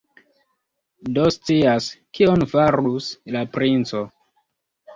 [1.17, 4.05] Dio scias, kion farus la princo!